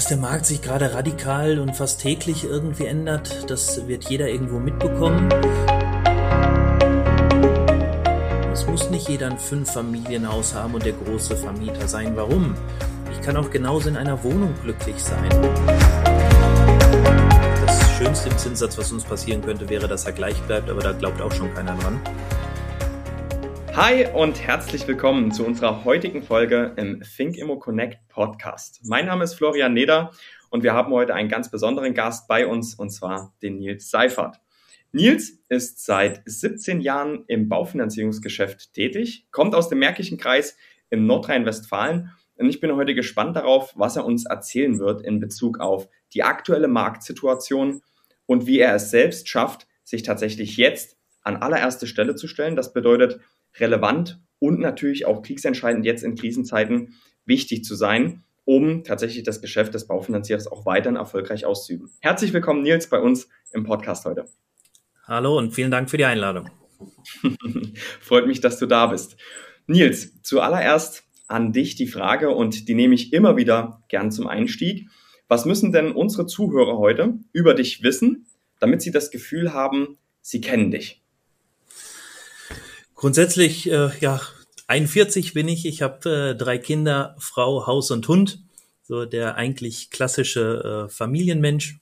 [0.00, 4.58] dass der Markt sich gerade radikal und fast täglich irgendwie ändert, das wird jeder irgendwo
[4.58, 5.28] mitbekommen.
[8.50, 12.16] Es muss nicht jeder ein Fünf-Familienhaus haben und der große Vermieter sein.
[12.16, 12.54] Warum?
[13.12, 15.28] Ich kann auch genauso in einer Wohnung glücklich sein.
[17.66, 20.92] Das Schönste im Zinssatz, was uns passieren könnte, wäre, dass er gleich bleibt, aber da
[20.92, 22.00] glaubt auch schon keiner dran.
[23.82, 28.82] Hi und herzlich willkommen zu unserer heutigen Folge im Think Immo Connect Podcast.
[28.84, 30.12] Mein Name ist Florian Neder
[30.50, 34.38] und wir haben heute einen ganz besonderen Gast bei uns und zwar den Nils Seifert.
[34.92, 40.58] Nils ist seit 17 Jahren im Baufinanzierungsgeschäft tätig, kommt aus dem Märkischen Kreis
[40.90, 45.58] in Nordrhein-Westfalen und ich bin heute gespannt darauf, was er uns erzählen wird in Bezug
[45.58, 47.80] auf die aktuelle Marktsituation
[48.26, 52.56] und wie er es selbst schafft, sich tatsächlich jetzt an allererste Stelle zu stellen.
[52.56, 53.20] Das bedeutet,
[53.58, 59.74] relevant und natürlich auch kriegsentscheidend jetzt in Krisenzeiten wichtig zu sein, um tatsächlich das Geschäft
[59.74, 61.90] des Baufinanzierers auch weiterhin erfolgreich auszuüben.
[62.00, 64.26] Herzlich willkommen, Nils, bei uns im Podcast heute.
[65.04, 66.50] Hallo und vielen Dank für die Einladung.
[68.00, 69.16] Freut mich, dass du da bist.
[69.66, 74.88] Nils, zuallererst an dich die Frage und die nehme ich immer wieder gern zum Einstieg.
[75.28, 78.26] Was müssen denn unsere Zuhörer heute über dich wissen,
[78.58, 80.99] damit sie das Gefühl haben, sie kennen dich?
[83.00, 84.20] Grundsätzlich, äh, ja,
[84.66, 85.64] 41 bin ich.
[85.64, 88.42] Ich habe äh, drei Kinder, Frau, Haus und Hund.
[88.82, 91.78] So der eigentlich klassische äh, Familienmensch.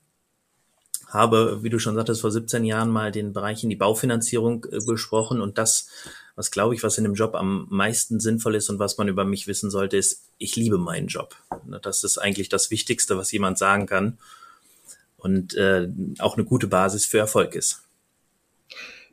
[1.08, 4.78] Habe, wie du schon sagtest, vor 17 Jahren mal den Bereich in die Baufinanzierung äh,
[4.86, 5.88] besprochen und das,
[6.36, 9.24] was glaube ich, was in dem Job am meisten sinnvoll ist und was man über
[9.24, 11.34] mich wissen sollte, ist, ich liebe meinen Job.
[11.82, 14.18] Das ist eigentlich das Wichtigste, was jemand sagen kann
[15.16, 15.88] und äh,
[16.20, 17.82] auch eine gute Basis für Erfolg ist.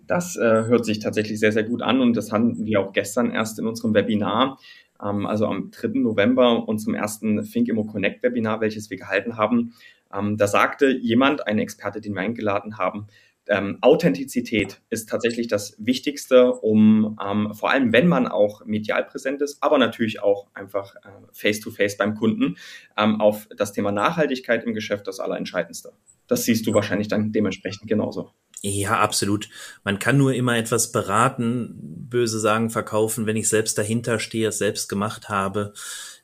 [0.08, 3.32] Das äh, hört sich tatsächlich sehr, sehr gut an und das hatten wir auch gestern
[3.32, 4.60] erst in unserem Webinar,
[5.04, 6.00] ähm, also am 3.
[6.00, 9.74] November, unserem ersten Think Immo Connect Webinar, welches wir gehalten haben.
[10.14, 13.08] Ähm, da sagte jemand, ein Experte, den wir eingeladen haben,
[13.48, 19.42] ähm, Authentizität ist tatsächlich das Wichtigste, um ähm, vor allem, wenn man auch medial präsent
[19.42, 22.58] ist, aber natürlich auch einfach äh, face-to-face -face beim Kunden,
[22.98, 25.92] ähm, auf das Thema Nachhaltigkeit im Geschäft das Allerentscheidendste.
[26.28, 28.32] Das siehst du wahrscheinlich dann dementsprechend genauso.
[28.68, 29.48] Ja, absolut.
[29.84, 31.76] Man kann nur immer etwas beraten,
[32.10, 35.74] böse sagen, verkaufen, wenn ich selbst dahinter stehe, es selbst gemacht habe.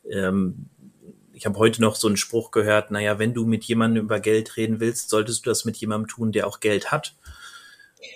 [0.09, 0.65] Ähm,
[1.33, 4.57] ich habe heute noch so einen Spruch gehört, naja, wenn du mit jemandem über Geld
[4.57, 7.15] reden willst, solltest du das mit jemandem tun, der auch Geld hat.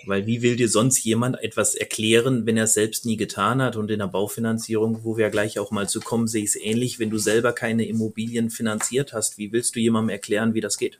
[0.06, 3.76] Weil wie will dir sonst jemand etwas erklären, wenn er es selbst nie getan hat?
[3.76, 6.98] Und in der Baufinanzierung, wo wir gleich auch mal zu kommen, sehe ich es ähnlich.
[6.98, 10.98] Wenn du selber keine Immobilien finanziert hast, wie willst du jemandem erklären, wie das geht?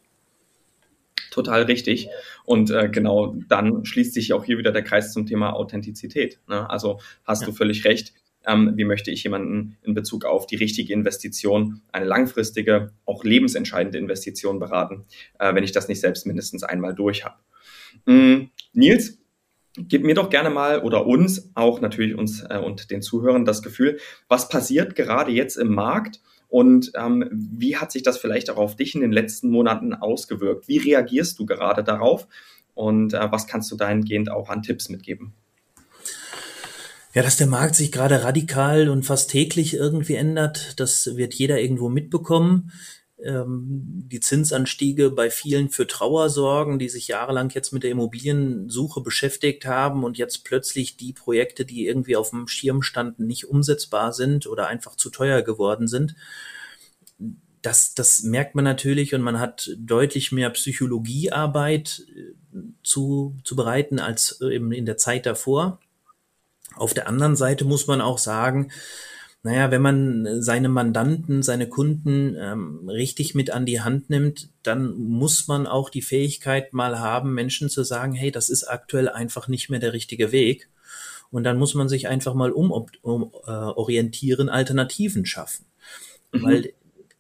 [1.36, 2.08] Total richtig.
[2.44, 6.40] Und äh, genau dann schließt sich auch hier wieder der Kreis zum Thema Authentizität.
[6.48, 6.68] Ne?
[6.68, 7.46] Also hast ja.
[7.46, 8.14] du völlig recht.
[8.46, 13.98] Ähm, wie möchte ich jemanden in Bezug auf die richtige Investition, eine langfristige, auch lebensentscheidende
[13.98, 15.04] Investition beraten,
[15.38, 17.36] äh, wenn ich das nicht selbst mindestens einmal durch habe.
[18.06, 18.50] Mhm.
[18.72, 19.18] Nils,
[19.76, 23.62] gib mir doch gerne mal oder uns, auch natürlich uns äh, und den Zuhörern das
[23.62, 23.98] Gefühl,
[24.28, 28.76] was passiert gerade jetzt im Markt und ähm, wie hat sich das vielleicht auch auf
[28.76, 30.68] dich in den letzten Monaten ausgewirkt?
[30.68, 32.28] Wie reagierst du gerade darauf?
[32.74, 35.32] Und äh, was kannst du dahingehend auch an Tipps mitgeben?
[37.14, 41.58] Ja, dass der Markt sich gerade radikal und fast täglich irgendwie ändert, das wird jeder
[41.58, 42.72] irgendwo mitbekommen
[43.18, 49.64] die Zinsanstiege bei vielen für Trauer sorgen, die sich jahrelang jetzt mit der Immobiliensuche beschäftigt
[49.64, 54.46] haben und jetzt plötzlich die Projekte, die irgendwie auf dem Schirm standen, nicht umsetzbar sind
[54.46, 56.14] oder einfach zu teuer geworden sind.
[57.62, 63.98] Das, das merkt man natürlich und man hat deutlich mehr Psychologiearbeit äh, zu, zu bereiten
[63.98, 65.80] als eben in der Zeit davor.
[66.74, 68.70] Auf der anderen Seite muss man auch sagen,
[69.46, 74.96] naja, wenn man seine Mandanten, seine Kunden ähm, richtig mit an die Hand nimmt, dann
[74.96, 79.46] muss man auch die Fähigkeit mal haben, Menschen zu sagen, hey, das ist aktuell einfach
[79.46, 80.68] nicht mehr der richtige Weg.
[81.30, 82.72] Und dann muss man sich einfach mal um,
[83.02, 85.66] um äh, Alternativen schaffen.
[86.32, 86.42] Mhm.
[86.42, 86.72] Weil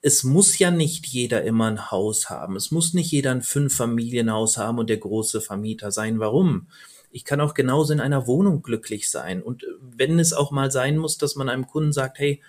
[0.02, 2.56] es muss ja nicht jeder immer ein Haus haben.
[2.56, 6.18] Es muss nicht jeder ein Fünf-Familienhaus haben und der große Vermieter sein.
[6.18, 6.66] Warum?
[7.16, 9.42] Ich kann auch genauso in einer Wohnung glücklich sein.
[9.42, 12.42] Und äh, wenn es auch mal sein muss, dass man einem Kunden sagt, hey,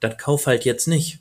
[0.00, 1.20] das kauf halt jetzt nicht.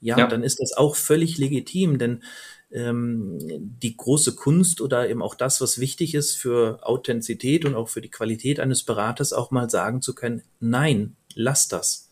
[0.00, 0.26] Ja, ja.
[0.26, 2.24] dann ist das auch völlig legitim, denn
[2.72, 3.38] ähm,
[3.80, 8.00] die große Kunst oder eben auch das, was wichtig ist für Authentizität und auch für
[8.00, 12.10] die Qualität eines Beraters, auch mal sagen zu können, nein, lass das.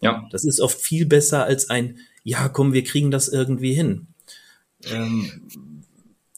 [0.00, 0.26] Ja.
[0.30, 4.06] Das ist oft viel besser als ein, ja, komm, wir kriegen das irgendwie hin.
[4.84, 5.73] Ähm,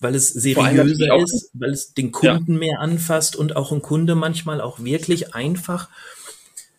[0.00, 2.58] weil es seriöser ist, weil es den Kunden ja.
[2.58, 5.88] mehr anfasst und auch ein Kunde manchmal auch wirklich einfach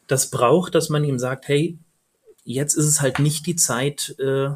[0.07, 1.77] das braucht, dass man ihm sagt, hey,
[2.43, 4.49] jetzt ist es halt nicht die Zeit, äh,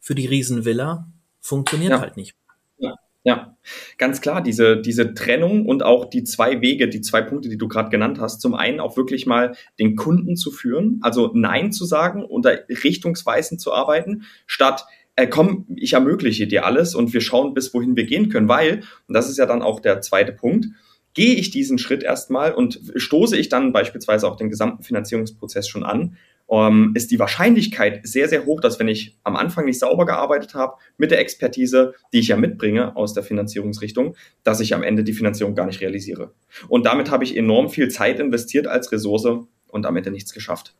[0.00, 1.08] für die Riesenvilla
[1.40, 2.00] funktioniert Ja.
[2.00, 2.34] halt nicht.
[2.78, 3.56] Ja, ja,
[3.98, 7.68] ganz klar, diese, diese Trennung und auch die zwei Wege, die zwei Punkte, die du
[7.68, 8.40] gerade genannt hast.
[8.40, 12.50] Zum einen auch wirklich mal den Kunden zu führen, also Nein zu sagen und da
[12.68, 14.86] richtungsweisend zu arbeiten, statt
[15.22, 18.82] äh, komm, ich ermögliche dir alles und wir schauen, bis wohin wir gehen können, weil,
[19.08, 20.66] und das ist ja dann auch der zweite Punkt,
[21.14, 25.84] gehe ich diesen Schritt erstmal und stoße ich dann beispielsweise auch den gesamten Finanzierungsprozess schon
[25.84, 26.16] an,
[26.50, 30.54] ähm, ist die Wahrscheinlichkeit sehr, sehr hoch, dass wenn ich am Anfang nicht sauber gearbeitet
[30.54, 35.04] habe, mit der Expertise, die ich ja mitbringe aus der Finanzierungsrichtung, dass ich am Ende
[35.04, 36.32] die Finanzierung gar nicht realisiere.
[36.68, 40.74] Und damit habe ich enorm viel Zeit investiert als Ressource und am Ende nichts geschafft.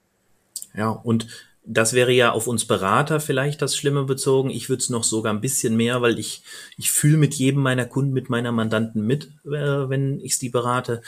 [0.75, 1.27] Ja, und
[1.64, 4.50] das wäre ja auf uns Berater vielleicht das Schlimme bezogen.
[4.50, 6.43] Ich würde es noch sogar ein bisschen mehr, weil ich,
[6.76, 11.03] ich fühle mit jedem meiner Kunden, mit meiner Mandanten mit, äh, wenn ich die berate.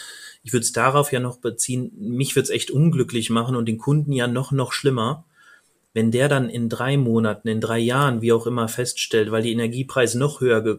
[0.44, 3.78] Ich würde es darauf ja noch beziehen, mich würde es echt unglücklich machen und den
[3.78, 5.24] Kunden ja noch, noch schlimmer,
[5.92, 9.52] wenn der dann in drei Monaten, in drei Jahren, wie auch immer, feststellt, weil die
[9.52, 10.78] Energiepreise noch höher ge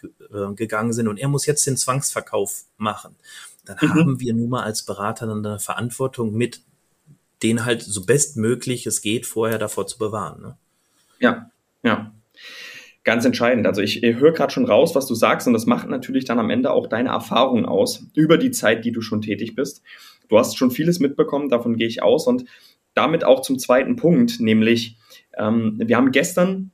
[0.00, 3.16] ge äh, gegangen sind und er muss jetzt den Zwangsverkauf machen,
[3.66, 3.94] dann mhm.
[3.94, 6.62] haben wir nun mal als Berater dann eine Verantwortung mit
[7.42, 10.42] den halt so bestmöglich es geht, vorher davor zu bewahren.
[10.42, 10.56] Ne?
[11.18, 11.50] Ja,
[11.82, 12.12] ja.
[13.02, 13.66] Ganz entscheidend.
[13.66, 16.50] Also ich, höre gerade schon raus, was du sagst, und das macht natürlich dann am
[16.50, 19.82] Ende auch deine Erfahrung aus über die Zeit, die du schon tätig bist.
[20.28, 22.26] Du hast schon vieles mitbekommen, davon gehe ich aus.
[22.26, 22.44] Und
[22.94, 24.96] damit auch zum zweiten Punkt, nämlich
[25.36, 26.72] ähm, wir haben gestern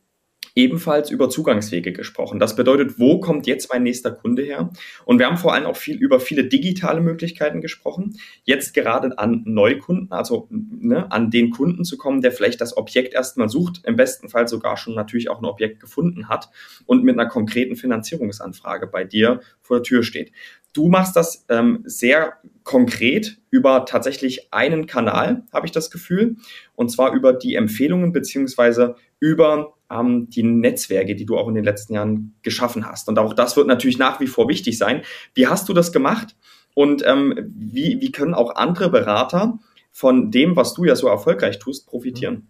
[0.57, 2.41] ebenfalls über Zugangswege gesprochen.
[2.41, 4.71] Das bedeutet, wo kommt jetzt mein nächster Kunde her?
[5.05, 8.19] Und wir haben vor allem auch viel über viele digitale Möglichkeiten gesprochen.
[8.45, 13.13] Jetzt gerade an Neukunden, also ne, an den Kunden zu kommen, der vielleicht das Objekt
[13.13, 16.49] erstmal sucht, im besten Fall sogar schon natürlich auch ein Objekt gefunden hat
[16.87, 20.33] und mit einer konkreten Finanzierungsanfrage bei dir vor der Tür steht.
[20.73, 26.37] Du machst das ähm, sehr konkret über tatsächlich einen Kanal, habe ich das Gefühl,
[26.75, 31.65] und zwar über die Empfehlungen beziehungsweise über ähm, die Netzwerke, die du auch in den
[31.65, 33.09] letzten Jahren geschaffen hast.
[33.09, 35.03] Und auch das wird natürlich nach wie vor wichtig sein.
[35.35, 36.37] Wie hast du das gemacht?
[36.75, 39.59] Und ähm, wie, wie können auch andere Berater
[39.93, 42.49] von dem, was du ja so erfolgreich tust, profitieren?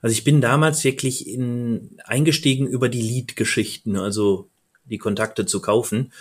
[0.00, 4.48] Also ich bin damals wirklich in, eingestiegen über die Lead-Geschichten, also
[4.84, 6.12] die Kontakte zu kaufen,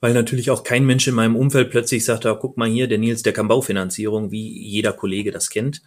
[0.00, 2.98] weil natürlich auch kein Mensch in meinem Umfeld plötzlich sagt, ah, guck mal hier, der
[2.98, 5.82] Nils, der kann Baufinanzierung, wie jeder Kollege das kennt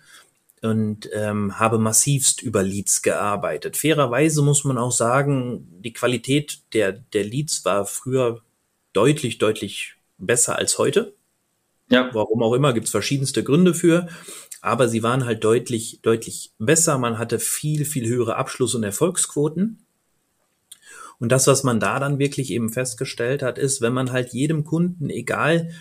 [0.63, 3.75] und ähm, habe massivst über Leads gearbeitet.
[3.75, 8.41] Fairerweise muss man auch sagen, die Qualität der, der Leads war früher
[8.93, 11.13] deutlich, deutlich besser als heute.
[11.89, 12.09] Ja.
[12.13, 14.07] Warum auch immer, gibt es verschiedenste Gründe für.
[14.61, 16.97] Aber sie waren halt deutlich, deutlich besser.
[16.97, 19.85] Man hatte viel, viel höhere Abschluss- und Erfolgsquoten.
[21.19, 24.63] Und das, was man da dann wirklich eben festgestellt hat, ist, wenn man halt jedem
[24.63, 25.71] Kunden, egal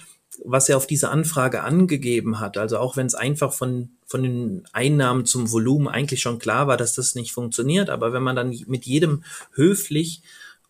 [0.44, 4.64] was er auf diese Anfrage angegeben hat, also auch wenn es einfach von, von den
[4.73, 8.56] Einnahmen zum Volumen eigentlich schon klar war, dass das nicht funktioniert, aber wenn man dann
[8.67, 10.23] mit jedem höflich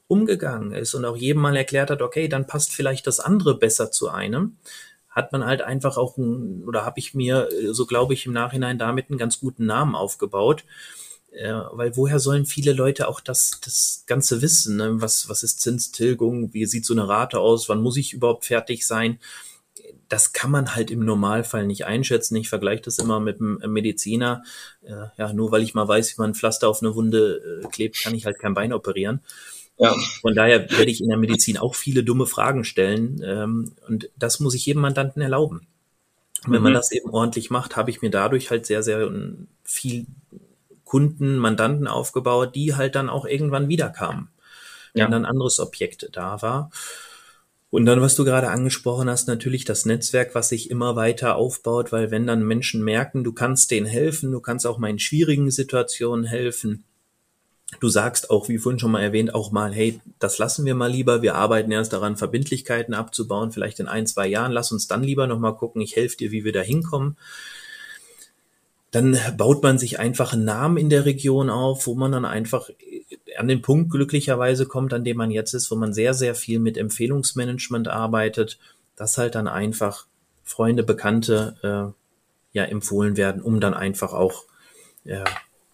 [0.08, 3.90] umgegangen ist und auch jedem mal erklärt hat, okay, dann passt vielleicht das andere besser
[3.90, 4.56] zu einem,
[5.08, 8.78] hat man halt einfach auch, ein, oder habe ich mir, so glaube ich, im Nachhinein
[8.78, 10.64] damit einen ganz guten Namen aufgebaut.
[11.32, 14.76] Äh, weil woher sollen viele Leute auch das, das Ganze wissen?
[14.76, 15.00] Ne?
[15.00, 16.52] Was, was ist Zinstilgung?
[16.52, 17.68] Wie sieht so eine Rate aus?
[17.68, 19.18] Wann muss ich überhaupt fertig sein?
[20.12, 22.36] Das kann man halt im Normalfall nicht einschätzen.
[22.36, 24.42] Ich vergleiche das immer mit einem Mediziner.
[24.82, 27.68] Äh, ja, nur weil ich mal weiß, wie man ein Pflaster auf eine Wunde äh,
[27.68, 29.22] klebt, kann ich halt kein Bein operieren.
[29.78, 29.96] Ja.
[30.20, 33.22] Von daher werde ich in der Medizin auch viele dumme Fragen stellen.
[33.24, 35.66] Ähm, und das muss ich jedem Mandanten erlauben.
[36.44, 36.64] Und wenn mhm.
[36.64, 39.10] man das eben ordentlich macht, habe ich mir dadurch halt sehr, sehr
[39.64, 40.04] viel
[40.84, 44.28] Kunden, Mandanten aufgebaut, die halt dann auch irgendwann wiederkamen.
[44.92, 45.04] Ja.
[45.04, 46.70] Wenn dann ein anderes Objekt da war.
[47.72, 51.90] Und dann, was du gerade angesprochen hast, natürlich das Netzwerk, was sich immer weiter aufbaut,
[51.90, 55.50] weil wenn dann Menschen merken, du kannst denen helfen, du kannst auch mal in schwierigen
[55.50, 56.84] Situationen helfen.
[57.80, 60.90] Du sagst auch, wie vorhin schon mal erwähnt, auch mal, hey, das lassen wir mal
[60.90, 61.22] lieber.
[61.22, 64.52] Wir arbeiten erst daran, Verbindlichkeiten abzubauen, vielleicht in ein, zwei Jahren.
[64.52, 65.80] Lass uns dann lieber nochmal gucken.
[65.80, 67.16] Ich helfe dir, wie wir da hinkommen
[68.92, 72.68] dann baut man sich einfach einen Namen in der Region auf, wo man dann einfach
[73.42, 76.60] an den Punkt glücklicherweise kommt, an dem man jetzt ist, wo man sehr, sehr viel
[76.60, 78.60] mit Empfehlungsmanagement arbeitet,
[78.94, 80.06] dass halt dann einfach
[80.44, 84.44] Freunde, Bekannte äh, ja empfohlen werden, um dann einfach auch
[85.04, 85.24] äh,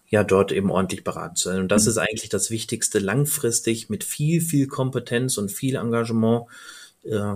[0.07, 1.59] ja dort eben ordentlich beraten zu sein.
[1.59, 1.89] Und das mhm.
[1.89, 6.45] ist eigentlich das Wichtigste, langfristig mit viel, viel Kompetenz und viel Engagement
[7.03, 7.35] äh,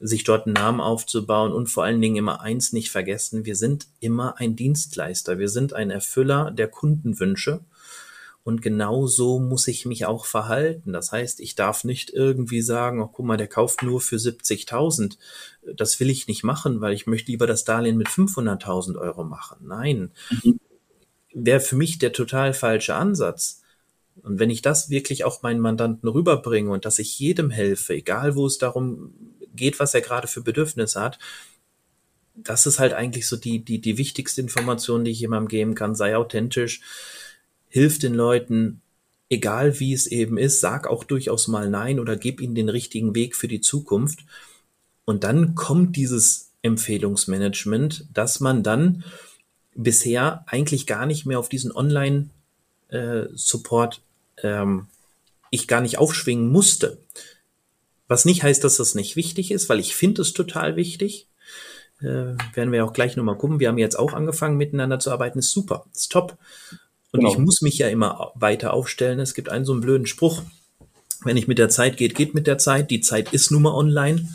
[0.00, 3.88] sich dort einen Namen aufzubauen und vor allen Dingen immer eins nicht vergessen, wir sind
[4.00, 7.60] immer ein Dienstleister, wir sind ein Erfüller der Kundenwünsche
[8.46, 10.92] und genau so muss ich mich auch verhalten.
[10.92, 15.18] Das heißt, ich darf nicht irgendwie sagen, oh, guck mal, der kauft nur für 70.000.
[15.74, 19.58] Das will ich nicht machen, weil ich möchte lieber das Darlehen mit 500.000 Euro machen.
[19.66, 20.12] Nein.
[20.30, 20.58] Mhm
[21.36, 23.62] wäre für mich der total falsche Ansatz.
[24.22, 28.34] Und wenn ich das wirklich auch meinen Mandanten rüberbringe und dass ich jedem helfe, egal
[28.34, 29.12] wo es darum
[29.54, 31.18] geht, was er gerade für Bedürfnisse hat,
[32.34, 35.94] das ist halt eigentlich so die, die, die wichtigste Information, die ich jemandem geben kann.
[35.94, 36.80] Sei authentisch,
[37.76, 38.80] hilf den Leuten,
[39.28, 43.14] egal wie es eben ist, sag auch durchaus mal Nein oder gib ihnen den richtigen
[43.14, 44.20] Weg für die Zukunft.
[45.04, 49.04] Und dann kommt dieses Empfehlungsmanagement, dass man dann
[49.74, 54.00] bisher eigentlich gar nicht mehr auf diesen Online-Support
[54.38, 54.86] äh, ähm,
[55.50, 56.96] ich gar nicht aufschwingen musste.
[58.08, 61.28] Was nicht heißt, dass das nicht wichtig ist, weil ich finde es total wichtig.
[62.00, 63.60] Äh, werden wir auch gleich nochmal gucken.
[63.60, 65.40] Wir haben jetzt auch angefangen, miteinander zu arbeiten.
[65.40, 66.38] Ist super, ist top.
[67.12, 67.32] Und genau.
[67.32, 69.20] ich muss mich ja immer weiter aufstellen.
[69.20, 70.42] Es gibt einen so einen blöden Spruch.
[71.24, 72.90] Wenn ich mit der Zeit geht, geht mit der Zeit.
[72.90, 74.28] Die Zeit ist nun mal online.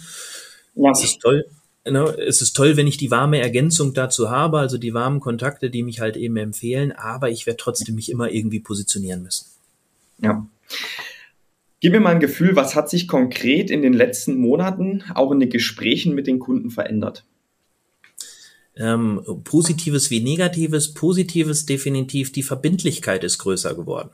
[0.76, 0.92] Ja.
[0.92, 1.46] Es ist toll.
[1.84, 5.82] Es ist toll, wenn ich die warme Ergänzung dazu habe, also die warmen Kontakte, die
[5.82, 9.48] mich halt eben empfehlen, aber ich werde trotzdem mich immer irgendwie positionieren müssen.
[10.20, 10.46] Ja.
[11.80, 15.40] Gib mir mal ein Gefühl, was hat sich konkret in den letzten Monaten auch in
[15.40, 17.24] den Gesprächen mit den Kunden verändert?
[18.82, 20.94] Ähm, Positives wie Negatives.
[20.96, 24.10] Positives definitiv, die Verbindlichkeit ist größer geworden.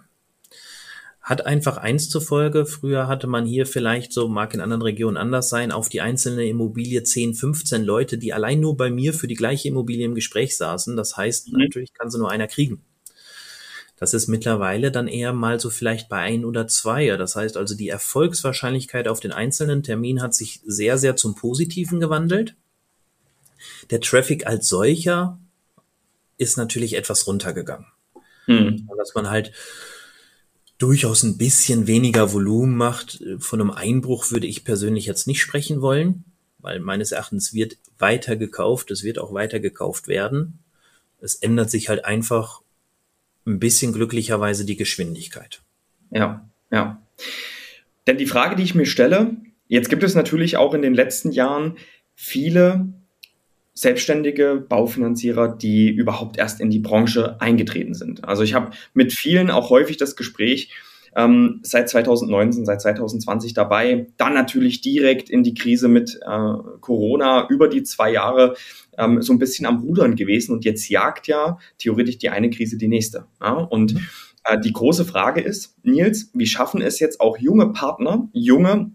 [1.21, 5.17] Hat einfach eins zur Folge, früher hatte man hier vielleicht, so mag in anderen Regionen
[5.17, 9.27] anders sein, auf die einzelne Immobilie 10, 15 Leute, die allein nur bei mir für
[9.27, 10.97] die gleiche Immobilie im Gespräch saßen.
[10.97, 11.59] Das heißt, mhm.
[11.59, 12.83] natürlich kann sie nur einer kriegen.
[13.97, 17.07] Das ist mittlerweile dann eher mal so vielleicht bei ein oder zwei.
[17.17, 21.99] Das heißt also, die Erfolgswahrscheinlichkeit auf den einzelnen Termin hat sich sehr, sehr zum Positiven
[21.99, 22.55] gewandelt.
[23.89, 25.39] Der Traffic als solcher
[26.37, 27.87] ist natürlich etwas runtergegangen.
[28.45, 28.87] Hm.
[28.97, 29.51] Dass man halt
[30.77, 33.23] durchaus ein bisschen weniger Volumen macht.
[33.39, 36.23] Von einem Einbruch würde ich persönlich jetzt nicht sprechen wollen,
[36.59, 40.59] weil meines Erachtens wird weiter gekauft, es wird auch weiter gekauft werden.
[41.19, 42.61] Es ändert sich halt einfach
[43.45, 45.61] ein bisschen glücklicherweise die Geschwindigkeit.
[46.11, 47.01] Ja, ja.
[48.05, 49.35] Denn die Frage, die ich mir stelle,
[49.67, 51.77] jetzt gibt es natürlich auch in den letzten Jahren
[52.13, 52.93] viele
[53.77, 58.25] selbstständige Baufinanzierer, die überhaupt erst in die Branche eingetreten sind.
[58.25, 60.73] Also ich habe mit vielen auch häufig das Gespräch,
[61.15, 67.47] ähm, seit 2019, seit 2020 dabei, dann natürlich direkt in die Krise mit äh, Corona
[67.49, 68.55] über die zwei Jahre
[68.97, 72.77] ähm, so ein bisschen am Rudern gewesen und jetzt jagt ja theoretisch die eine Krise
[72.77, 73.25] die nächste.
[73.39, 73.53] Ja?
[73.53, 73.95] Und
[74.43, 78.89] äh, die große Frage ist, Nils, wie schaffen es jetzt auch junge Partner, junge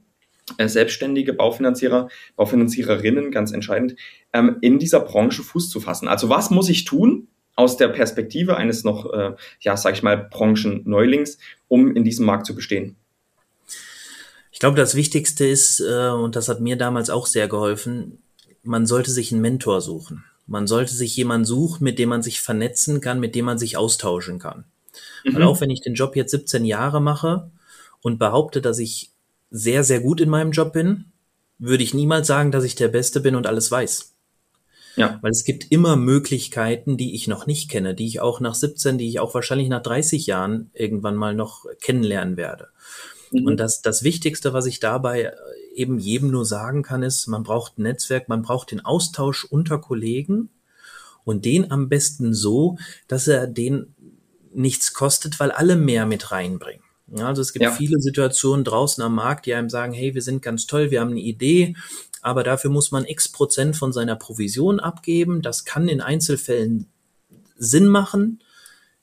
[0.58, 3.96] selbstständige Baufinanzierer, Baufinanziererinnen, ganz entscheidend,
[4.32, 6.08] ähm, in dieser Branche Fuß zu fassen.
[6.08, 10.16] Also was muss ich tun aus der Perspektive eines noch, äh, ja, sag ich mal,
[10.16, 12.96] Branchen-Neulings, um in diesem Markt zu bestehen?
[14.50, 18.18] Ich glaube, das Wichtigste ist, äh, und das hat mir damals auch sehr geholfen,
[18.62, 20.24] man sollte sich einen Mentor suchen.
[20.46, 23.76] Man sollte sich jemanden suchen, mit dem man sich vernetzen kann, mit dem man sich
[23.76, 24.64] austauschen kann.
[25.24, 25.34] Mhm.
[25.34, 27.50] Weil auch wenn ich den Job jetzt 17 Jahre mache
[28.00, 29.11] und behaupte, dass ich
[29.52, 31.12] sehr, sehr gut in meinem Job bin,
[31.58, 34.14] würde ich niemals sagen, dass ich der Beste bin und alles weiß.
[34.96, 35.18] Ja.
[35.22, 38.98] Weil es gibt immer Möglichkeiten, die ich noch nicht kenne, die ich auch nach 17,
[38.98, 42.68] die ich auch wahrscheinlich nach 30 Jahren irgendwann mal noch kennenlernen werde.
[43.30, 43.46] Mhm.
[43.46, 45.32] Und das, das Wichtigste, was ich dabei
[45.74, 49.78] eben jedem nur sagen kann, ist, man braucht ein Netzwerk, man braucht den Austausch unter
[49.78, 50.50] Kollegen
[51.24, 52.76] und den am besten so,
[53.08, 53.94] dass er den
[54.54, 56.84] nichts kostet, weil alle mehr mit reinbringen.
[57.14, 57.72] Ja, also es gibt ja.
[57.72, 61.10] viele Situationen draußen am Markt, die einem sagen, hey, wir sind ganz toll, wir haben
[61.10, 61.74] eine Idee,
[62.22, 65.42] aber dafür muss man x Prozent von seiner Provision abgeben.
[65.42, 66.86] Das kann in Einzelfällen
[67.56, 68.42] Sinn machen.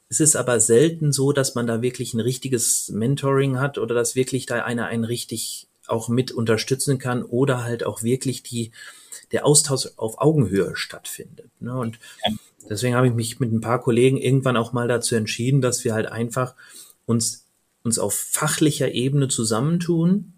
[0.09, 4.15] Es ist aber selten so, dass man da wirklich ein richtiges Mentoring hat oder dass
[4.15, 8.71] wirklich da einer einen richtig auch mit unterstützen kann oder halt auch wirklich die,
[9.31, 11.51] der Austausch auf Augenhöhe stattfindet.
[11.59, 11.77] Ne?
[11.77, 11.99] Und
[12.67, 15.93] deswegen habe ich mich mit ein paar Kollegen irgendwann auch mal dazu entschieden, dass wir
[15.93, 16.55] halt einfach
[17.05, 17.48] uns
[17.89, 20.33] uns auf fachlicher Ebene zusammentun,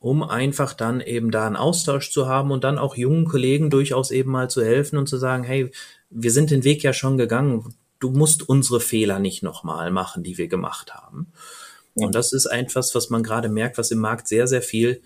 [0.00, 4.10] um einfach dann eben da einen Austausch zu haben und dann auch jungen Kollegen durchaus
[4.10, 5.70] eben mal zu helfen und zu sagen, hey,
[6.10, 10.38] wir sind den Weg ja schon gegangen, du musst unsere Fehler nicht nochmal machen, die
[10.38, 11.32] wir gemacht haben.
[11.94, 12.06] Ja.
[12.06, 15.02] Und das ist etwas, was man gerade merkt, was im Markt sehr, sehr viel,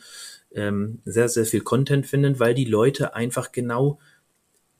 [0.54, 3.98] ähm, sehr, sehr viel Content findet, weil die Leute einfach genau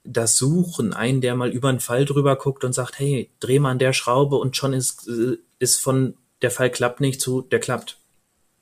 [0.03, 3.71] das suchen, einen, der mal über einen Fall drüber guckt und sagt, hey, dreh mal
[3.71, 7.59] an der Schraube und schon ist, äh, ist von der Fall klappt nicht zu, der
[7.59, 7.97] klappt.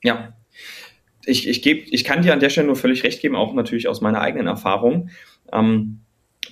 [0.03, 0.33] Ja.
[1.25, 3.87] Ich, ich, geb, ich kann dir an der Stelle nur völlig recht geben, auch natürlich
[3.87, 5.09] aus meiner eigenen Erfahrung.
[5.51, 6.01] Ähm,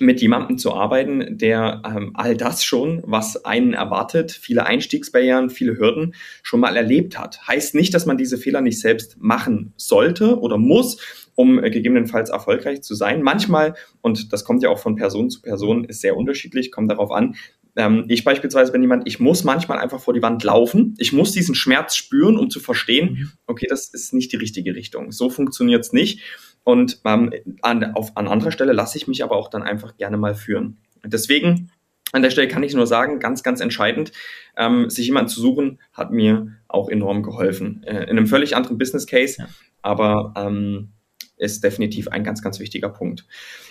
[0.00, 5.78] mit jemandem zu arbeiten, der ähm, all das schon, was einen erwartet, viele Einstiegsbarrieren, viele
[5.78, 7.46] Hürden schon mal erlebt hat.
[7.46, 10.98] Heißt nicht, dass man diese Fehler nicht selbst machen sollte oder muss,
[11.34, 13.22] um äh, gegebenenfalls erfolgreich zu sein.
[13.22, 17.10] Manchmal, und das kommt ja auch von Person zu Person, ist sehr unterschiedlich, kommt darauf
[17.10, 17.36] an,
[17.76, 20.94] Ähm, ich beispielsweise bin jemand, ich muss manchmal einfach vor die Wand laufen.
[20.98, 23.32] Ich muss diesen Schmerz spüren, um zu verstehen, mhm.
[23.46, 25.12] okay, das ist nicht die richtige Richtung.
[25.12, 26.22] So funktioniert es nicht.
[26.62, 30.16] Und ähm, an, auf, an anderer Stelle lasse ich mich aber auch dann einfach gerne
[30.16, 30.78] mal führen.
[31.04, 31.70] Deswegen
[32.12, 34.12] an der Stelle kann ich nur sagen, ganz, ganz entscheidend,
[34.56, 37.82] ähm, sich jemanden zu suchen, hat mir auch enorm geholfen.
[37.84, 39.48] Äh, in einem völlig anderen Business Case, ja.
[39.82, 40.92] aber ähm,
[41.36, 43.26] ist definitiv ein ganz, ganz wichtiger Punkt.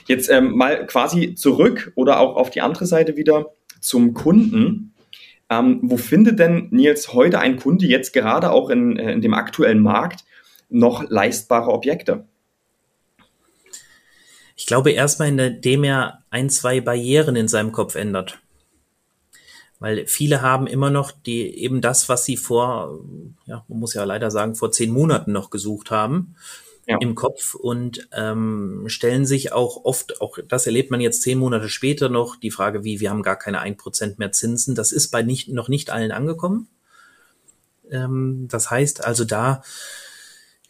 [0.08, 4.94] Jetzt ähm, mal quasi zurück oder auch auf die andere Seite wieder zum Kunden.
[5.50, 9.34] Ähm, wo findet denn Nils heute ein Kunde jetzt gerade auch in, äh, in dem
[9.34, 10.24] aktuellen Markt
[10.70, 12.26] noch leistbare Objekte?
[14.56, 18.40] Ich glaube erstmal, indem er ein, zwei Barrieren in seinem Kopf ändert.
[19.80, 23.02] Weil viele haben immer noch die, eben das, was sie vor,
[23.46, 26.36] ja, man muss ja leider sagen, vor zehn Monaten noch gesucht haben.
[26.86, 26.98] Ja.
[27.00, 31.70] im Kopf und ähm, stellen sich auch oft, auch das erlebt man jetzt zehn Monate
[31.70, 34.76] später noch, die Frage, wie, wir haben gar keine ein Prozent mehr Zinsen.
[34.76, 36.68] Das ist bei nicht, noch nicht allen angekommen.
[37.90, 39.64] Ähm, das heißt also da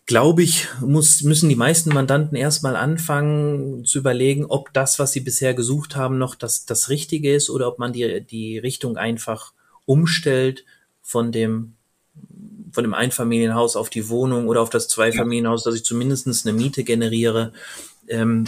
[0.06, 5.22] glaube ich, muss, müssen die meisten Mandanten erstmal anfangen zu überlegen, ob das, was sie
[5.22, 9.54] bisher gesucht haben, noch das, das Richtige ist oder ob man die, die Richtung einfach
[9.86, 10.66] umstellt
[11.02, 11.76] von dem,
[12.74, 16.84] von dem Einfamilienhaus auf die Wohnung oder auf das Zweifamilienhaus, dass ich zumindestens eine Miete
[16.84, 17.54] generiere,
[18.08, 18.46] ähm,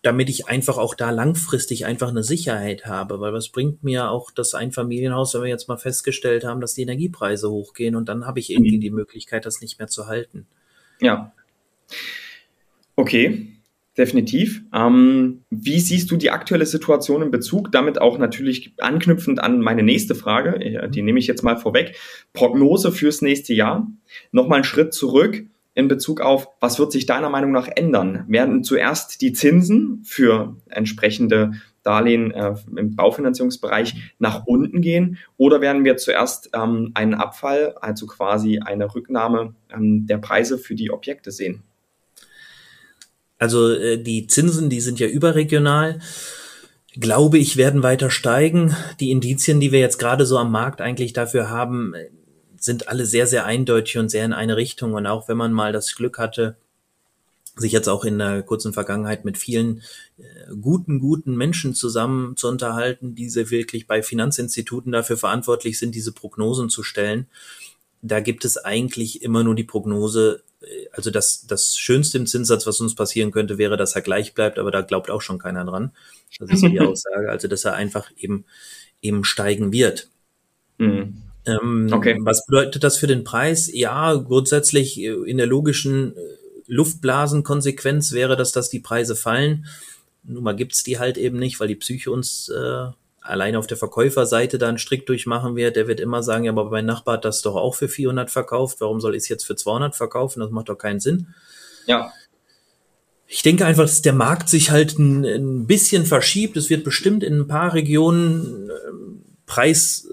[0.00, 4.30] damit ich einfach auch da langfristig einfach eine Sicherheit habe, weil was bringt mir auch
[4.30, 8.40] das Einfamilienhaus, wenn wir jetzt mal festgestellt haben, dass die Energiepreise hochgehen und dann habe
[8.40, 8.82] ich irgendwie mhm.
[8.82, 10.46] die Möglichkeit, das nicht mehr zu halten.
[11.00, 11.32] Ja.
[12.94, 13.51] Okay,
[13.96, 14.62] definitiv.
[14.74, 19.82] Ähm, wie siehst du die aktuelle Situation in Bezug, damit auch natürlich anknüpfend an meine
[19.82, 21.96] nächste Frage, die nehme ich jetzt mal vorweg,
[22.32, 23.86] Prognose fürs nächste Jahr.
[24.30, 25.44] Nochmal einen Schritt zurück
[25.74, 28.24] in Bezug auf, was wird sich deiner Meinung nach ändern?
[28.28, 35.84] Werden zuerst die Zinsen für entsprechende Darlehen äh, im Baufinanzierungsbereich nach unten gehen oder werden
[35.84, 41.32] wir zuerst ähm, einen Abfall, also quasi eine Rücknahme ähm, der Preise für die Objekte
[41.32, 41.62] sehen?
[43.42, 45.98] Also äh, die Zinsen, die sind ja überregional,
[46.94, 48.76] glaube ich, werden weiter steigen.
[49.00, 51.92] Die Indizien, die wir jetzt gerade so am Markt eigentlich dafür haben,
[52.56, 54.94] sind alle sehr, sehr eindeutig und sehr in eine Richtung.
[54.94, 56.54] Und auch wenn man mal das Glück hatte,
[57.56, 59.82] sich jetzt auch in der kurzen Vergangenheit mit vielen
[60.18, 60.22] äh,
[60.60, 66.12] guten, guten Menschen zusammen zu unterhalten, die sie wirklich bei Finanzinstituten dafür verantwortlich sind, diese
[66.12, 67.26] Prognosen zu stellen.
[68.02, 70.44] Da gibt es eigentlich immer nur die Prognose,
[70.92, 74.58] also das, das Schönste im Zinssatz, was uns passieren könnte, wäre, dass er gleich bleibt,
[74.58, 75.92] aber da glaubt auch schon keiner dran.
[76.38, 78.44] Das ist so die Aussage, also dass er einfach eben,
[79.00, 80.08] eben steigen wird.
[80.78, 81.22] Mhm.
[81.44, 82.18] Ähm, okay.
[82.20, 83.70] Was bedeutet das für den Preis?
[83.72, 86.14] Ja, grundsätzlich äh, in der logischen
[86.66, 89.66] Luftblasenkonsequenz wäre das, dass die Preise fallen.
[90.24, 92.86] Nun mal gibt's die halt eben nicht, weil die Psyche uns äh,
[93.22, 95.76] allein auf der Verkäuferseite da einen Strick durchmachen wird.
[95.76, 98.80] Der wird immer sagen, ja, aber mein Nachbar hat das doch auch für 400 verkauft.
[98.80, 100.40] Warum soll ich es jetzt für 200 verkaufen?
[100.40, 101.28] Das macht doch keinen Sinn.
[101.86, 102.12] Ja.
[103.26, 106.56] Ich denke einfach, dass der Markt sich halt ein, ein bisschen verschiebt.
[106.56, 108.72] Es wird bestimmt in ein paar Regionen äh,
[109.46, 110.08] Preis,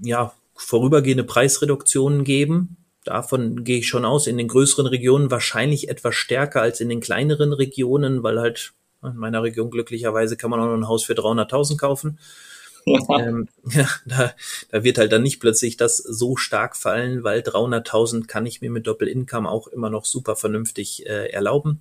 [0.00, 6.14] ja, vorübergehende Preisreduktionen geben davon gehe ich schon aus, in den größeren Regionen wahrscheinlich etwas
[6.14, 10.66] stärker als in den kleineren Regionen, weil halt in meiner Region glücklicherweise kann man auch
[10.66, 12.18] noch ein Haus für 300.000 kaufen.
[12.84, 12.98] Ja.
[13.18, 14.32] Ähm, ja, da,
[14.70, 18.70] da wird halt dann nicht plötzlich das so stark fallen, weil 300.000 kann ich mir
[18.70, 21.80] mit Doppel-Income auch immer noch super vernünftig äh, erlauben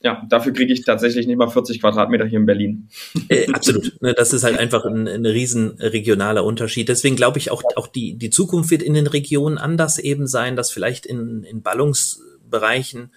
[0.00, 2.88] ja, dafür kriege ich tatsächlich nicht mal 40 Quadratmeter hier in Berlin.
[3.28, 4.00] Äh, absolut.
[4.00, 6.88] Ne, das ist halt einfach ein, ein riesen regionaler Unterschied.
[6.88, 10.54] Deswegen glaube ich auch, auch die, die Zukunft wird in den Regionen anders eben sein,
[10.54, 13.12] dass vielleicht in, in Ballungsbereichen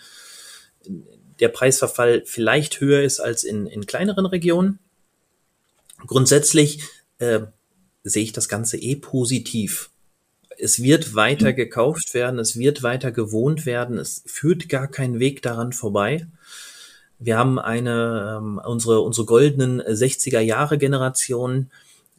[1.41, 4.79] der Preisverfall vielleicht höher ist als in, in kleineren Regionen.
[6.05, 6.83] Grundsätzlich
[7.17, 7.41] äh,
[8.03, 9.89] sehe ich das Ganze eh positiv.
[10.57, 15.41] Es wird weiter gekauft werden, es wird weiter gewohnt werden, es führt gar kein Weg
[15.41, 16.27] daran vorbei.
[17.17, 21.71] Wir haben eine, ähm, unsere, unsere goldenen 60er Jahre Generation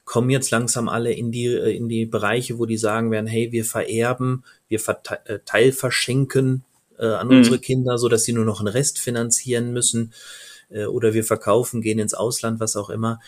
[0.05, 3.53] kommen jetzt langsam alle in die, äh, in die Bereiche, wo die sagen werden, hey,
[3.53, 4.81] wir vererben, wir
[5.25, 6.65] äh, teilverschenken
[7.03, 7.39] äh, an mhm.
[7.39, 10.15] unsere Kinder, so dass sie nur noch einen Rest finanzieren müssen,
[10.71, 13.21] äh, oder wir verkaufen, gehen ins Ausland, was auch immer.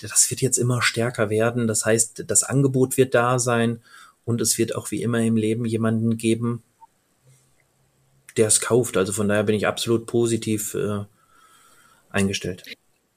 [0.00, 1.66] Das wird jetzt immer stärker werden.
[1.66, 3.80] Das heißt, das Angebot wird da sein
[4.24, 6.62] und es wird auch wie immer im Leben jemanden geben,
[8.36, 8.96] der es kauft.
[8.96, 11.04] Also von daher bin ich absolut positiv äh,
[12.10, 12.64] eingestellt.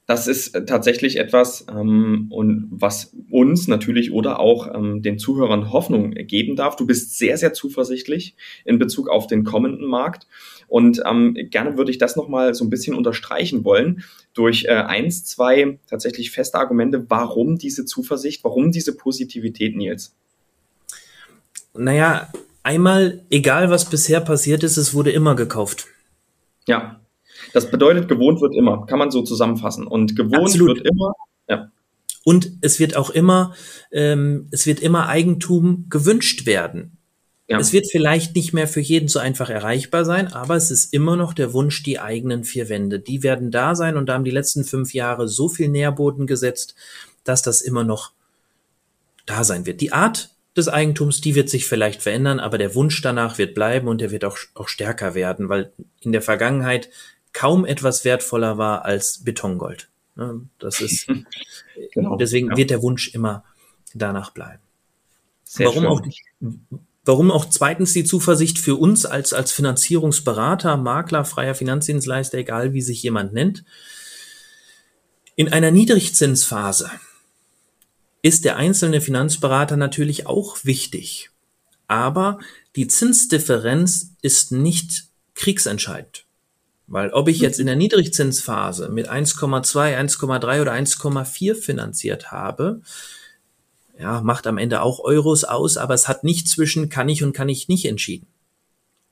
[0.07, 5.71] Das ist äh, tatsächlich etwas, ähm, und was uns natürlich oder auch ähm, den Zuhörern
[5.71, 6.75] Hoffnung geben darf.
[6.75, 8.35] Du bist sehr, sehr zuversichtlich
[8.65, 10.27] in Bezug auf den kommenden Markt.
[10.67, 15.25] Und ähm, gerne würde ich das nochmal so ein bisschen unterstreichen wollen durch äh, eins,
[15.25, 20.15] zwei tatsächlich feste Argumente, warum diese Zuversicht, warum diese Positivität, Nils.
[21.73, 22.29] Naja,
[22.63, 25.87] einmal, egal was bisher passiert ist, es wurde immer gekauft.
[26.67, 27.01] Ja,
[27.53, 29.87] das bedeutet, gewohnt wird immer, kann man so zusammenfassen.
[29.87, 30.77] Und gewohnt Absolut.
[30.77, 31.13] wird immer,
[31.49, 31.71] ja.
[32.23, 33.53] Und es wird auch immer,
[33.91, 36.97] ähm, es wird immer Eigentum gewünscht werden.
[37.47, 37.59] Ja.
[37.59, 41.17] Es wird vielleicht nicht mehr für jeden so einfach erreichbar sein, aber es ist immer
[41.17, 42.99] noch der Wunsch, die eigenen vier Wände.
[42.99, 46.75] Die werden da sein und da haben die letzten fünf Jahre so viel Nährboden gesetzt,
[47.25, 48.13] dass das immer noch
[49.25, 49.81] da sein wird.
[49.81, 53.87] Die Art des Eigentums, die wird sich vielleicht verändern, aber der Wunsch danach wird bleiben
[53.87, 56.89] und der wird auch, auch stärker werden, weil in der Vergangenheit
[57.33, 59.89] kaum etwas wertvoller war als Betongold.
[60.15, 61.07] Ne, das ist,
[61.93, 62.57] genau, deswegen ja.
[62.57, 63.43] wird der Wunsch immer
[63.93, 64.61] danach bleiben.
[65.43, 66.03] Sehr warum
[66.39, 66.55] schön.
[66.71, 72.73] auch, warum auch zweitens die Zuversicht für uns als, als Finanzierungsberater, Makler, freier Finanzdienstleister, egal
[72.73, 73.63] wie sich jemand nennt.
[75.35, 76.91] In einer Niedrigzinsphase
[78.21, 81.31] ist der einzelne Finanzberater natürlich auch wichtig.
[81.87, 82.39] Aber
[82.75, 86.25] die Zinsdifferenz ist nicht kriegsentscheidend.
[86.91, 92.81] Weil ob ich jetzt in der Niedrigzinsphase mit 1,2, 1,3 oder 1,4 finanziert habe,
[93.97, 97.31] ja, macht am Ende auch Euros aus, aber es hat nicht zwischen kann ich und
[97.31, 98.27] kann ich nicht entschieden.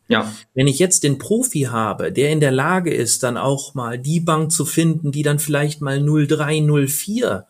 [0.10, 0.30] Ja.
[0.54, 4.20] Wenn ich jetzt den Profi habe, der in der Lage ist, dann auch mal die
[4.20, 7.46] Bank zu finden, die dann vielleicht mal 0,3, 0,4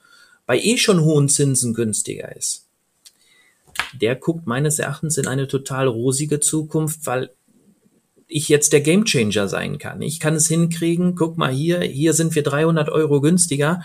[0.45, 2.67] bei eh schon hohen Zinsen günstiger ist,
[3.99, 7.31] der guckt meines Erachtens in eine total rosige Zukunft, weil
[8.29, 10.01] ich jetzt der Gamechanger sein kann.
[10.01, 13.83] Ich kann es hinkriegen, guck mal hier, hier sind wir 300 Euro günstiger,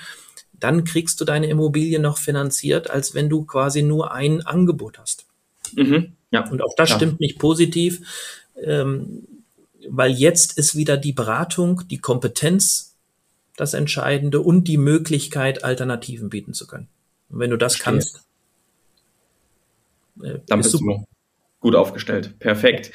[0.52, 5.26] dann kriegst du deine Immobilie noch finanziert, als wenn du quasi nur ein Angebot hast.
[5.74, 6.98] Mhm, ja, und auch das klar.
[6.98, 8.02] stimmt nicht positiv,
[8.62, 9.26] ähm,
[9.88, 12.94] weil jetzt ist wieder die Beratung, die Kompetenz
[13.56, 16.88] das Entscheidende und die Möglichkeit, Alternativen bieten zu können.
[17.30, 17.92] Und wenn du das Verstehe.
[17.94, 18.20] kannst,
[20.22, 21.04] äh, dann bist du
[21.60, 22.38] gut aufgestellt.
[22.38, 22.92] Perfekt.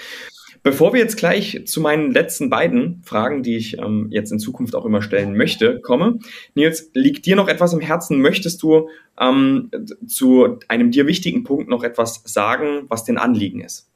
[0.61, 4.75] Bevor wir jetzt gleich zu meinen letzten beiden Fragen, die ich ähm, jetzt in Zukunft
[4.75, 6.19] auch immer stellen möchte, komme,
[6.53, 8.19] Nils, liegt dir noch etwas im Herzen?
[8.19, 9.71] Möchtest du ähm,
[10.07, 13.89] zu einem dir wichtigen Punkt noch etwas sagen, was den Anliegen ist?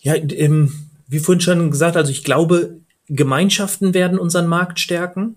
[0.00, 0.72] Ja, ähm,
[1.08, 5.36] wie vorhin schon gesagt, also ich glaube, Gemeinschaften werden unseren Markt stärken.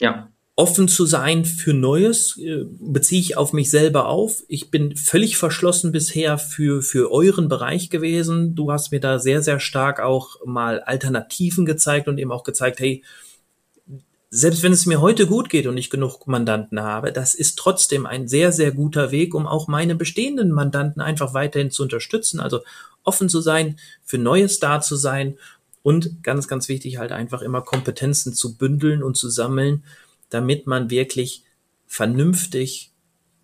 [0.00, 4.42] Ja offen zu sein für Neues, äh, beziehe ich auf mich selber auf.
[4.48, 8.54] Ich bin völlig verschlossen bisher für, für euren Bereich gewesen.
[8.54, 12.80] Du hast mir da sehr, sehr stark auch mal Alternativen gezeigt und eben auch gezeigt,
[12.80, 13.02] hey,
[14.34, 18.06] selbst wenn es mir heute gut geht und ich genug Mandanten habe, das ist trotzdem
[18.06, 22.40] ein sehr, sehr guter Weg, um auch meine bestehenden Mandanten einfach weiterhin zu unterstützen.
[22.40, 22.60] Also
[23.04, 25.38] offen zu sein, für Neues da zu sein
[25.82, 29.84] und ganz, ganz wichtig halt einfach immer Kompetenzen zu bündeln und zu sammeln,
[30.32, 31.44] damit man wirklich
[31.86, 32.92] vernünftig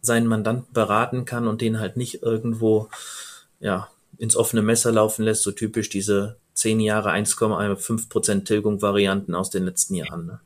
[0.00, 2.88] seinen Mandanten beraten kann und den halt nicht irgendwo
[3.60, 9.34] ja, ins offene Messer laufen lässt, so typisch diese 10 Jahre 1,5 Prozent Tilgung Varianten
[9.34, 10.26] aus den letzten Jahren.
[10.26, 10.40] Ne?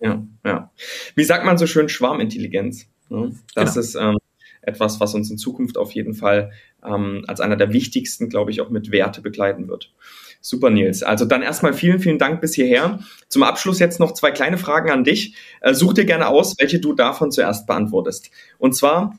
[0.00, 0.70] Ja, ja.
[1.14, 2.86] Wie sagt man so schön Schwarmintelligenz?
[3.08, 3.34] Ne?
[3.54, 3.80] Das genau.
[3.80, 4.18] ist ähm,
[4.62, 6.52] etwas, was uns in Zukunft auf jeden Fall
[6.84, 9.92] ähm, als einer der wichtigsten, glaube ich, auch mit Werte begleiten wird.
[10.46, 11.02] Super, Nils.
[11.02, 12.98] Also dann erstmal vielen, vielen Dank bis hierher.
[13.28, 15.36] Zum Abschluss jetzt noch zwei kleine Fragen an dich.
[15.62, 18.30] Äh, such dir gerne aus, welche du davon zuerst beantwortest.
[18.58, 19.18] Und zwar,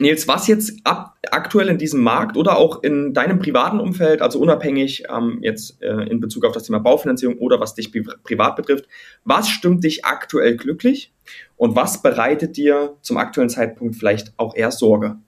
[0.00, 4.40] Nils, was jetzt ab, aktuell in diesem Markt oder auch in deinem privaten Umfeld, also
[4.40, 7.92] unabhängig ähm, jetzt äh, in Bezug auf das Thema Baufinanzierung oder was dich
[8.24, 8.88] privat betrifft,
[9.22, 11.12] was stimmt dich aktuell glücklich
[11.56, 15.18] und was bereitet dir zum aktuellen Zeitpunkt vielleicht auch eher Sorge?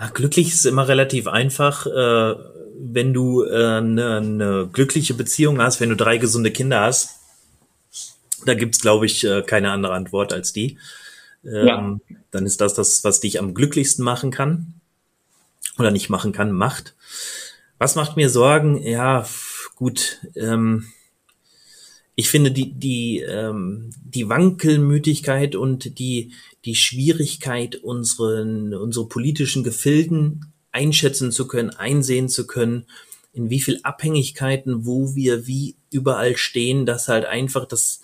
[0.00, 2.34] Ja, glücklich ist immer relativ einfach, äh,
[2.78, 7.20] wenn du eine äh, ne, ne glückliche Beziehung hast, wenn du drei gesunde Kinder hast.
[8.46, 10.78] Da gibt's, glaube ich, äh, keine andere Antwort als die.
[11.44, 12.16] Ähm, ja.
[12.30, 14.74] Dann ist das das, was dich am glücklichsten machen kann.
[15.78, 16.94] Oder nicht machen kann, macht.
[17.78, 18.82] Was macht mir Sorgen?
[18.82, 19.26] Ja,
[19.76, 20.18] gut.
[20.34, 20.86] Ähm,
[22.20, 26.34] ich finde die, die, ähm, die Wankelmütigkeit und die,
[26.66, 32.84] die Schwierigkeit, unseren, unsere politischen Gefilden einschätzen zu können, einsehen zu können,
[33.32, 38.02] in wie viel Abhängigkeiten, wo wir wie überall stehen, dass halt einfach das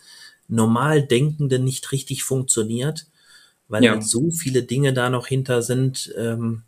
[0.48, 3.04] normal Denkende nicht richtig funktioniert,
[3.68, 3.92] weil ja.
[3.92, 6.62] halt so viele Dinge da noch hinter sind, ähm,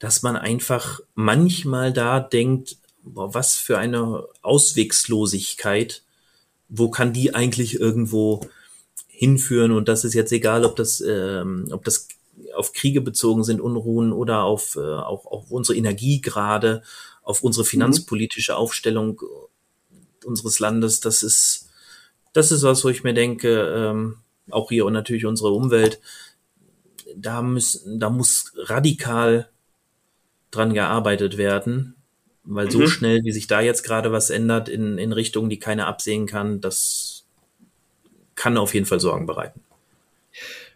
[0.00, 6.02] dass man einfach manchmal da denkt, boah, was für eine Auswegslosigkeit
[6.68, 8.40] wo kann die eigentlich irgendwo
[9.08, 9.72] hinführen?
[9.72, 12.08] Und das ist jetzt egal, ob das, ähm, ob das
[12.54, 16.82] auf Kriege bezogen sind, Unruhen oder auf, äh, auch auf unsere Energie gerade,
[17.22, 17.70] auf unsere mhm.
[17.70, 19.20] finanzpolitische Aufstellung
[20.24, 21.00] unseres Landes.
[21.00, 21.70] Das ist,
[22.32, 24.18] das ist was, wo ich mir denke, ähm,
[24.50, 26.00] auch hier und natürlich unsere Umwelt,
[27.16, 29.48] da müssen, da muss radikal
[30.50, 31.95] dran gearbeitet werden,
[32.46, 32.70] weil mhm.
[32.70, 36.26] so schnell, wie sich da jetzt gerade was ändert in, in Richtungen, die keiner absehen
[36.26, 37.24] kann, das
[38.34, 39.60] kann auf jeden Fall Sorgen bereiten.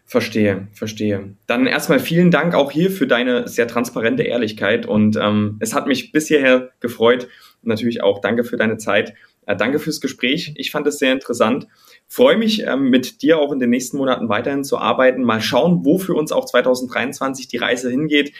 [0.05, 1.35] Verstehe, verstehe.
[1.47, 5.87] Dann erstmal vielen Dank auch hier für deine sehr transparente Ehrlichkeit und ähm, es hat
[5.87, 7.29] mich bis hierher gefreut.
[7.61, 9.13] Natürlich auch danke für deine Zeit.
[9.45, 10.53] Äh, danke fürs Gespräch.
[10.57, 11.67] Ich fand es sehr interessant.
[12.09, 15.23] Freue mich, ähm, mit dir auch in den nächsten Monaten weiterhin zu arbeiten.
[15.23, 18.33] Mal schauen, wo für uns auch 2023 die Reise hingeht.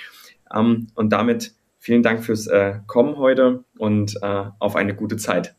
[0.54, 5.56] Ähm, und damit vielen Dank fürs äh, Kommen heute und äh, auf eine gute Zeit.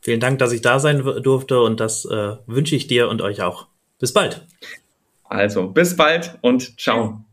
[0.00, 3.42] Vielen Dank, dass ich da sein durfte und das äh, wünsche ich dir und euch
[3.42, 3.68] auch.
[3.98, 4.46] Bis bald.
[5.24, 7.24] Also, bis bald und ciao.